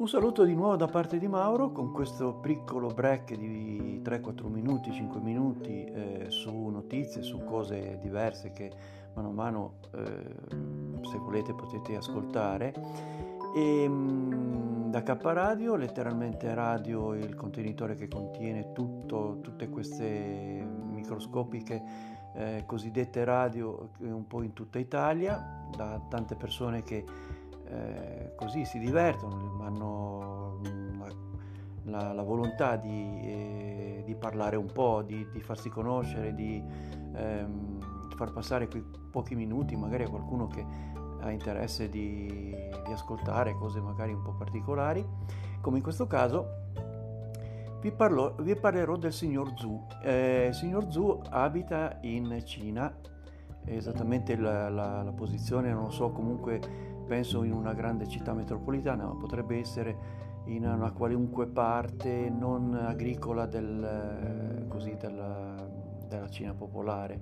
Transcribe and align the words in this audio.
Un 0.00 0.08
saluto 0.08 0.44
di 0.44 0.54
nuovo 0.54 0.76
da 0.76 0.86
parte 0.86 1.18
di 1.18 1.28
Mauro 1.28 1.72
con 1.72 1.92
questo 1.92 2.32
piccolo 2.32 2.86
break 2.86 3.34
di 3.34 4.00
3-4 4.02 4.46
minuti, 4.46 4.90
5 4.90 5.20
minuti 5.20 5.84
eh, 5.84 6.24
su 6.28 6.68
notizie, 6.68 7.20
su 7.22 7.44
cose 7.44 7.98
diverse 8.00 8.50
che 8.50 8.72
mano 9.12 9.28
a 9.28 9.32
mano, 9.32 9.74
eh, 9.92 11.04
se 11.06 11.18
volete, 11.18 11.52
potete 11.52 11.96
ascoltare. 11.96 12.72
E, 13.54 13.86
mh, 13.86 14.90
da 14.90 15.02
K 15.02 15.18
Radio, 15.20 15.76
letteralmente 15.76 16.54
radio, 16.54 17.12
il 17.12 17.34
contenitore 17.34 17.94
che 17.94 18.08
contiene 18.08 18.72
tutto, 18.72 19.40
tutte 19.42 19.68
queste 19.68 20.66
microscopiche 20.92 21.82
eh, 22.36 22.62
cosiddette 22.64 23.22
radio 23.24 23.90
un 23.98 24.26
po' 24.26 24.40
in 24.40 24.54
tutta 24.54 24.78
Italia, 24.78 25.68
da 25.76 26.00
tante 26.08 26.36
persone 26.36 26.82
che 26.84 27.04
eh, 27.70 28.32
così 28.36 28.64
si 28.64 28.78
divertono, 28.78 29.62
hanno 29.62 30.60
la, 30.98 32.00
la, 32.02 32.12
la 32.12 32.22
volontà 32.22 32.76
di, 32.76 33.20
eh, 33.22 34.02
di, 34.04 34.14
parlare 34.14 34.56
un 34.56 34.70
po', 34.72 35.02
di, 35.02 35.26
di 35.32 35.40
farsi 35.40 35.68
conoscere, 35.68 36.34
di 36.34 36.62
ehm, 37.14 38.08
far 38.16 38.32
passare 38.32 38.68
quei 38.68 38.84
pochi 39.10 39.34
minuti 39.34 39.76
magari 39.76 40.04
a 40.04 40.08
qualcuno 40.08 40.46
che 40.48 40.64
ha 41.20 41.30
interesse 41.30 41.88
di, 41.88 42.52
di 42.86 42.92
ascoltare 42.92 43.54
cose 43.54 43.80
magari 43.80 44.12
un 44.12 44.22
po' 44.22 44.32
particolari, 44.32 45.06
come 45.60 45.76
in 45.76 45.82
questo 45.82 46.06
caso 46.06 46.58
vi, 47.80 47.92
parlo, 47.92 48.34
vi 48.40 48.56
parlerò 48.56 48.96
del 48.96 49.12
signor 49.12 49.52
Zhu. 49.56 49.86
Eh, 50.02 50.46
il 50.48 50.54
signor 50.54 50.90
Zhu 50.90 51.22
abita 51.30 51.98
in 52.02 52.42
Cina, 52.44 52.94
esattamente 53.64 54.36
la, 54.36 54.68
la, 54.68 55.02
la 55.02 55.12
posizione 55.12 55.72
non 55.72 55.84
lo 55.84 55.90
so, 55.90 56.10
comunque 56.10 56.89
penso 57.10 57.42
in 57.42 57.52
una 57.52 57.74
grande 57.74 58.06
città 58.06 58.32
metropolitana, 58.34 59.04
ma 59.04 59.16
potrebbe 59.16 59.58
essere 59.58 59.96
in 60.44 60.64
una 60.64 60.92
qualunque 60.92 61.48
parte 61.48 62.30
non 62.30 62.72
agricola 62.72 63.46
del, 63.46 64.64
così, 64.68 64.96
della, 64.96 65.56
della, 66.06 66.28
Cina 66.28 66.54
popolare. 66.54 67.18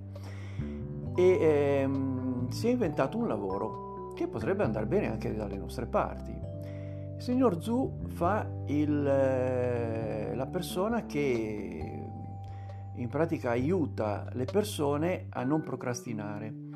E 1.16 1.38
ehm, 1.40 2.50
si 2.50 2.68
è 2.68 2.70
inventato 2.72 3.16
un 3.16 3.28
lavoro 3.28 4.12
che 4.12 4.28
potrebbe 4.28 4.62
andare 4.62 4.84
bene 4.84 5.10
anche 5.10 5.34
dalle 5.34 5.56
nostre 5.56 5.86
parti. 5.86 6.32
Il 6.32 7.22
signor 7.22 7.62
Zhu 7.62 8.08
fa 8.08 8.46
il, 8.66 9.02
la 9.02 10.48
persona 10.52 11.06
che 11.06 12.04
in 12.94 13.08
pratica 13.08 13.50
aiuta 13.52 14.28
le 14.32 14.44
persone 14.44 15.28
a 15.30 15.44
non 15.44 15.62
procrastinare 15.62 16.67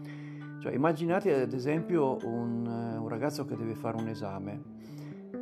cioè, 0.62 0.74
immaginate 0.74 1.42
ad 1.42 1.52
esempio 1.52 2.18
un, 2.22 2.64
un, 2.64 3.08
ragazzo 3.08 3.44
che 3.44 3.56
deve 3.56 3.74
fare 3.74 3.96
un 3.96 4.06
esame 4.06 4.62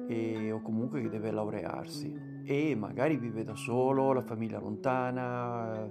e, 0.08 0.50
o 0.50 0.62
comunque 0.62 1.02
che 1.02 1.10
deve 1.10 1.30
laurearsi 1.30 2.42
e 2.42 2.74
magari 2.74 3.18
vive 3.18 3.44
da 3.44 3.54
solo, 3.54 4.14
la 4.14 4.22
famiglia 4.22 4.58
lontana, 4.58 5.86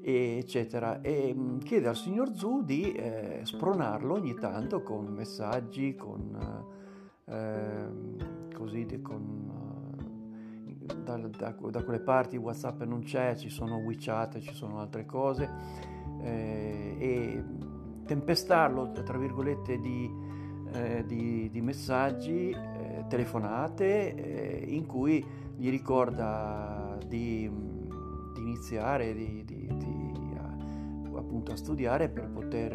e, 0.00 0.38
eccetera, 0.38 1.02
e 1.02 1.34
mm, 1.36 1.58
chiede 1.58 1.88
al 1.88 1.96
signor 1.96 2.34
Zu 2.34 2.62
di 2.64 2.92
eh, 2.92 3.40
spronarlo 3.42 4.14
ogni 4.14 4.34
tanto 4.36 4.82
con 4.82 5.04
messaggi, 5.04 5.94
con, 5.94 6.64
eh, 7.26 8.54
così, 8.54 8.86
con, 9.02 9.50
da, 11.04 11.18
da, 11.18 11.54
da, 11.68 11.84
quelle 11.84 12.00
parti 12.00 12.38
WhatsApp 12.38 12.84
non 12.84 13.02
c'è, 13.02 13.36
ci 13.36 13.50
sono 13.50 13.76
WeChat, 13.76 14.38
ci 14.38 14.54
sono 14.54 14.80
altre 14.80 15.04
cose 15.04 15.50
eh, 16.22 16.96
e 16.98 17.44
tempestarlo, 18.04 18.92
tra 18.92 19.18
virgolette, 19.18 19.78
di, 19.78 20.10
eh, 20.72 21.04
di, 21.06 21.50
di 21.50 21.60
messaggi, 21.60 22.50
eh, 22.50 23.04
telefonate, 23.08 24.14
eh, 24.14 24.64
in 24.68 24.86
cui 24.86 25.24
gli 25.56 25.70
ricorda 25.70 26.98
di, 27.06 27.50
di 28.34 28.40
iniziare, 28.40 29.14
di, 29.14 29.44
a, 30.36 31.18
appunto 31.18 31.52
a 31.52 31.56
studiare 31.56 32.08
per 32.08 32.28
poter 32.28 32.72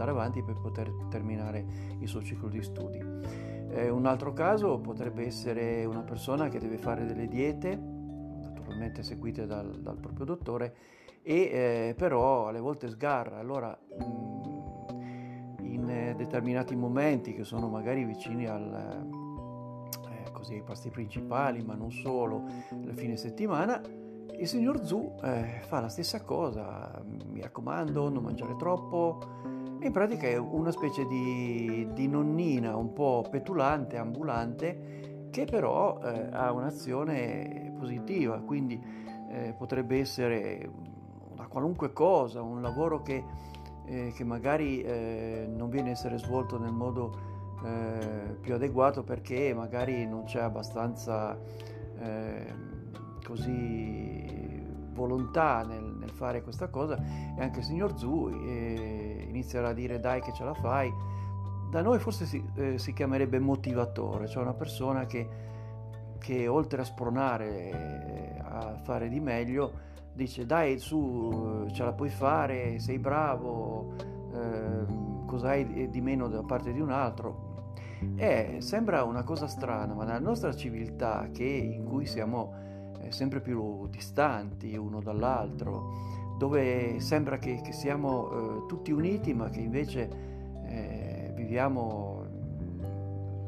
andare 0.00 0.10
avanti, 0.12 0.42
per 0.42 0.56
poter 0.56 0.90
terminare 1.10 1.64
il 1.98 2.08
suo 2.08 2.22
ciclo 2.22 2.48
di 2.48 2.62
studi. 2.62 2.98
Eh, 3.72 3.90
un 3.90 4.06
altro 4.06 4.32
caso 4.32 4.78
potrebbe 4.78 5.26
essere 5.26 5.84
una 5.84 6.02
persona 6.02 6.48
che 6.48 6.58
deve 6.58 6.78
fare 6.78 7.04
delle 7.04 7.28
diete, 7.28 7.76
naturalmente 7.76 9.02
seguite 9.02 9.46
dal, 9.46 9.80
dal 9.80 9.96
proprio 9.96 10.24
dottore, 10.24 10.74
e 11.22 11.34
eh, 11.34 11.94
però 11.96 12.48
alle 12.48 12.60
volte 12.60 12.88
sgarra. 12.88 13.38
Allora, 13.38 13.76
mm, 14.02 14.40
in 15.62 15.88
eh, 15.88 16.14
determinati 16.16 16.74
momenti 16.74 17.34
che 17.34 17.44
sono 17.44 17.68
magari 17.68 18.04
vicini 18.04 18.46
al, 18.46 19.06
eh, 20.10 20.30
così, 20.32 20.54
ai 20.54 20.62
pasti 20.62 20.90
principali, 20.90 21.62
ma 21.62 21.74
non 21.74 21.90
solo, 21.90 22.44
il 22.70 22.94
fine 22.94 23.16
settimana, 23.16 23.80
il 24.38 24.46
signor 24.46 24.84
Zu 24.84 25.16
eh, 25.22 25.60
fa 25.66 25.80
la 25.80 25.88
stessa 25.88 26.22
cosa. 26.22 27.02
Mi 27.26 27.42
raccomando, 27.42 28.08
non 28.08 28.22
mangiare 28.22 28.56
troppo. 28.56 29.18
In 29.82 29.92
pratica 29.92 30.26
è 30.26 30.36
una 30.36 30.70
specie 30.70 31.06
di, 31.06 31.88
di 31.92 32.06
nonnina 32.06 32.76
un 32.76 32.92
po' 32.92 33.24
petulante, 33.30 33.96
ambulante, 33.96 35.28
che 35.30 35.44
però 35.44 36.00
eh, 36.02 36.28
ha 36.32 36.52
un'azione 36.52 37.74
positiva, 37.78 38.40
quindi 38.40 38.82
eh, 39.30 39.54
potrebbe 39.56 39.98
essere 39.98 40.68
a 41.40 41.46
qualunque 41.46 41.92
cosa, 41.92 42.42
un 42.42 42.62
lavoro 42.62 43.02
che, 43.02 43.24
eh, 43.86 44.12
che 44.14 44.24
magari 44.24 44.82
eh, 44.82 45.48
non 45.48 45.68
viene 45.68 45.88
a 45.88 45.92
essere 45.92 46.18
svolto 46.18 46.58
nel 46.58 46.72
modo 46.72 47.28
eh, 47.64 48.36
più 48.40 48.54
adeguato 48.54 49.02
perché 49.02 49.52
magari 49.54 50.06
non 50.06 50.24
c'è 50.24 50.40
abbastanza 50.40 51.38
ehm, 51.98 53.20
così 53.24 54.58
volontà 54.92 55.62
nel, 55.62 55.82
nel, 55.98 56.10
fare 56.10 56.42
questa 56.42 56.68
cosa 56.68 56.96
e 56.96 57.40
anche 57.40 57.60
il 57.60 57.64
signor 57.64 57.96
Zu 57.96 58.28
eh, 58.28 59.26
inizierà 59.28 59.68
a 59.68 59.72
dire 59.72 60.00
dai 60.00 60.20
che 60.20 60.32
ce 60.32 60.44
la 60.44 60.54
fai. 60.54 60.92
Da 61.70 61.82
noi 61.82 61.98
forse 61.98 62.26
si, 62.26 62.44
eh, 62.56 62.78
si 62.78 62.92
chiamerebbe 62.92 63.38
motivatore, 63.38 64.26
cioè 64.26 64.42
una 64.42 64.54
persona 64.54 65.06
che, 65.06 65.28
che 66.18 66.48
oltre 66.48 66.80
a 66.80 66.84
spronare 66.84 67.70
eh, 67.70 68.40
a 68.42 68.80
fare 68.82 69.08
di 69.08 69.20
meglio, 69.20 69.88
dice 70.12 70.46
dai 70.46 70.78
su 70.78 71.66
ce 71.72 71.84
la 71.84 71.92
puoi 71.92 72.10
fare, 72.10 72.78
sei 72.78 72.98
bravo, 72.98 73.94
eh, 74.32 74.84
cos'hai 75.26 75.88
di 75.88 76.00
meno 76.00 76.28
da 76.28 76.42
parte 76.42 76.72
di 76.72 76.80
un 76.80 76.90
altro. 76.90 77.48
Eh, 78.16 78.56
sembra 78.60 79.04
una 79.04 79.22
cosa 79.24 79.46
strana, 79.46 79.92
ma 79.94 80.04
nella 80.04 80.18
nostra 80.18 80.54
civiltà 80.54 81.28
che, 81.32 81.44
in 81.44 81.84
cui 81.84 82.06
siamo 82.06 82.54
eh, 83.00 83.12
sempre 83.12 83.40
più 83.40 83.86
distanti 83.88 84.76
uno 84.76 85.00
dall'altro, 85.00 86.36
dove 86.38 87.00
sembra 87.00 87.38
che, 87.38 87.60
che 87.62 87.72
siamo 87.72 88.30
eh, 88.30 88.66
tutti 88.66 88.90
uniti 88.92 89.34
ma 89.34 89.50
che 89.50 89.60
invece 89.60 90.08
eh, 90.66 91.32
viviamo 91.34 92.24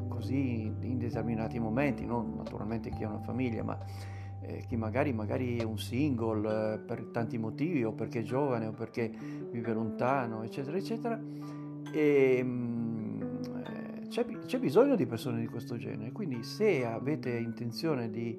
così 0.07 0.65
in 0.65 0.97
determinati 0.99 1.59
momenti, 1.59 2.05
non 2.05 2.33
naturalmente 2.35 2.89
chi 2.91 3.03
ha 3.03 3.09
una 3.09 3.19
famiglia, 3.19 3.63
ma 3.63 3.77
eh, 4.45 4.65
chi 4.67 4.75
magari, 4.75 5.13
magari, 5.13 5.57
è 5.57 5.63
un 5.63 5.77
single 5.77 6.73
eh, 6.73 6.79
per 6.79 7.05
tanti 7.11 7.37
motivi 7.37 7.83
o 7.83 7.93
perché 7.93 8.19
è 8.19 8.23
giovane 8.23 8.67
o 8.67 8.73
perché 8.73 9.11
vive 9.49 9.73
lontano, 9.73 10.43
eccetera, 10.43 10.77
eccetera. 10.77 11.19
E, 11.91 12.41
mm, 12.43 13.21
eh, 13.21 14.07
c'è, 14.09 14.25
c'è, 14.25 14.59
bisogno 14.59 14.95
di 14.95 15.05
persone 15.05 15.39
di 15.39 15.47
questo 15.47 15.77
genere, 15.77 16.11
quindi 16.11 16.43
se 16.43 16.85
avete 16.85 17.31
intenzione 17.31 18.09
di, 18.09 18.37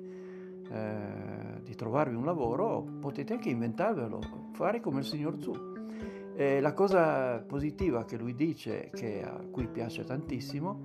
eh, 0.70 1.60
di 1.62 1.74
trovarvi 1.74 2.14
un 2.14 2.24
lavoro 2.24 2.86
potete 3.00 3.32
anche 3.32 3.48
inventarvelo, 3.48 4.50
fare 4.52 4.80
come 4.80 4.98
il 5.00 5.04
signor 5.06 5.40
Zu. 5.40 5.72
La 6.36 6.72
cosa 6.72 7.38
positiva 7.46 8.04
che 8.04 8.16
lui 8.16 8.34
dice, 8.34 8.90
che 8.92 9.22
a 9.22 9.38
cui 9.48 9.68
piace 9.68 10.02
tantissimo, 10.02 10.80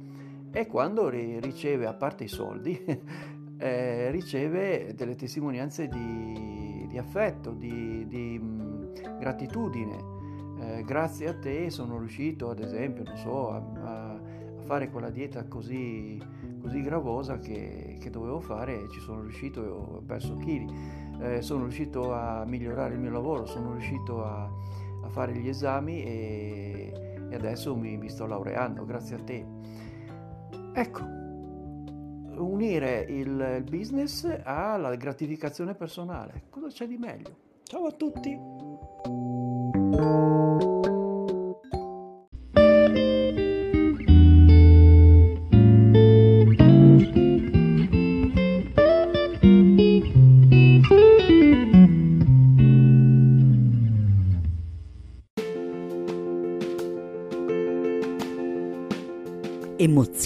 è 0.52 0.68
quando 0.68 1.10
riceve, 1.10 1.88
a 1.88 1.94
parte 1.94 2.26
i 2.26 2.28
soldi, 2.28 2.80
eh, 3.60 4.10
riceve 4.10 4.94
delle 4.96 5.16
testimonianze 5.16 5.88
di, 5.88 6.88
di 6.88 6.98
affetto, 6.98 7.52
di, 7.52 8.08
di 8.08 8.40
mh, 8.40 9.18
gratitudine. 9.20 10.18
Eh, 10.62 10.84
grazie 10.84 11.28
a 11.28 11.38
te 11.38 11.70
sono 11.70 11.98
riuscito, 11.98 12.50
ad 12.50 12.60
esempio, 12.60 13.04
so, 13.18 13.52
a, 13.52 13.58
a, 13.58 14.20
fare 14.62 14.90
quella 14.90 15.10
dieta 15.10 15.46
così, 15.46 16.22
così 16.62 16.82
gravosa 16.82 17.40
che, 17.40 17.98
che, 18.00 18.10
dovevo 18.12 18.40
fare 18.40 18.84
e 18.84 18.90
ci 18.90 19.00
sono 19.00 19.22
riuscito 19.22 19.64
e 19.64 19.68
ho 19.68 20.04
perso 20.06 20.36
chili. 20.38 20.68
Eh, 21.22 21.42
sono 21.42 21.64
riuscito 21.64 22.14
a 22.14 22.46
migliorare 22.46 22.94
il 22.94 23.00
mio 23.00 23.12
lavoro, 23.12 23.46
sono 23.46 23.72
riuscito 23.72 24.24
a, 24.24 24.50
a 25.02 25.10
fare 25.10 25.34
gli 25.34 25.50
esami 25.50 26.04
e, 26.04 26.94
e 27.30 27.36
adesso 27.36 27.76
mi, 27.76 27.98
mi 27.98 28.10
sto 28.10 28.26
laureando 28.26 28.86
grazie 28.86 29.16
a 29.16 29.20
te. 29.20 29.46
Ecco, 30.74 31.19
unire 32.40 33.06
il 33.08 33.64
business 33.70 34.28
alla 34.44 34.96
gratificazione 34.96 35.76
personale. 35.76 36.44
Cosa 36.50 36.68
c'è 36.68 36.88
di 36.88 36.98
meglio? 36.98 37.48
Ciao 37.64 37.86
a 37.86 37.92
tutti! 37.92 38.38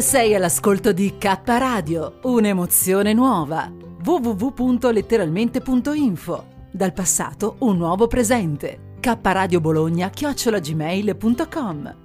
Sei 0.00 0.34
all'ascolto 0.34 0.92
di 0.92 1.18
K 1.18 1.42
Radio, 1.44 2.20
un'emozione 2.22 3.12
nuova. 3.12 3.70
www.letteralmente.info. 4.02 6.46
Dal 6.72 6.94
passato 6.94 7.56
un 7.60 7.76
nuovo 7.76 8.06
presente. 8.06 8.94
K 8.98 9.18
Radio 9.22 9.60
Bologna 9.60 10.08
chiocciolagmail.com. 10.08 11.96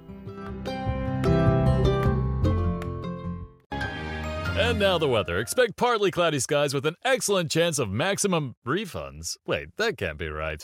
And 4.58 4.78
now 4.78 4.98
the 4.98 5.08
weather. 5.08 5.40
Expect 5.40 5.76
partly 5.76 6.10
cloudy 6.10 6.38
skies 6.38 6.74
with 6.74 6.84
an 6.84 6.96
excellent 7.02 7.50
chance 7.50 7.78
of 7.80 7.88
maximum 7.88 8.56
refunds. 8.66 9.38
Wait, 9.46 9.70
that 9.76 9.96
can't 9.96 10.18
be 10.18 10.28
right. 10.28 10.62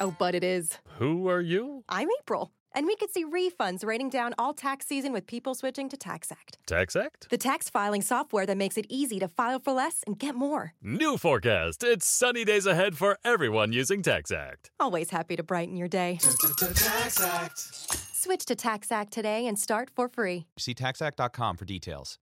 Oh, 0.00 0.12
but 0.18 0.34
it 0.34 0.42
is. 0.42 0.80
Who 0.98 1.28
are 1.28 1.40
you? 1.40 1.84
I'm 1.88 2.08
April. 2.20 2.50
And 2.74 2.86
we 2.86 2.96
could 2.96 3.12
see 3.12 3.24
refunds 3.24 3.84
raining 3.84 4.10
down 4.10 4.34
all 4.38 4.54
tax 4.54 4.86
season 4.86 5.12
with 5.12 5.26
people 5.26 5.54
switching 5.54 5.88
to 5.88 5.96
TaxAct. 5.96 6.56
TaxAct? 6.66 7.28
The 7.28 7.38
tax 7.38 7.68
filing 7.68 8.02
software 8.02 8.46
that 8.46 8.56
makes 8.56 8.76
it 8.76 8.86
easy 8.88 9.18
to 9.20 9.28
file 9.28 9.60
for 9.60 9.72
less 9.72 10.02
and 10.06 10.18
get 10.18 10.34
more. 10.34 10.74
New 10.82 11.16
forecast. 11.16 11.82
It's 11.84 12.06
sunny 12.06 12.44
days 12.44 12.66
ahead 12.66 12.96
for 12.96 13.18
everyone 13.24 13.72
using 13.72 14.02
TaxAct. 14.02 14.70
Always 14.80 15.10
happy 15.10 15.36
to 15.36 15.42
brighten 15.42 15.76
your 15.76 15.88
day. 15.88 16.18
TaxAct. 16.20 18.14
Switch 18.14 18.44
to 18.46 18.54
TaxAct 18.54 19.10
today 19.10 19.46
and 19.46 19.58
start 19.58 19.90
for 19.94 20.08
free. 20.08 20.46
See 20.56 20.74
taxact.com 20.74 21.56
for 21.56 21.64
details. 21.64 22.18